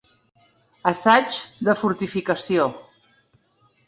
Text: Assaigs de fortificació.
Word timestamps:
Assaigs 0.91 1.41
de 1.67 1.75
fortificació. 1.81 2.65